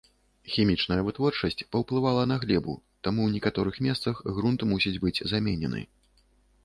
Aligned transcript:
Хімічная 0.53 0.95
вытворчасць 1.09 1.63
паўплывала 1.75 2.23
на 2.31 2.37
глебу, 2.45 2.73
таму 3.09 3.21
ў 3.27 3.35
некаторых 3.37 3.75
месцах 3.89 4.15
грунт 4.39 4.59
мусіць 4.75 4.99
быць 5.05 5.17
заменены. 5.35 5.81